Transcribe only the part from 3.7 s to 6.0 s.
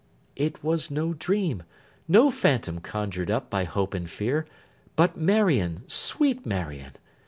and fear, but Marion,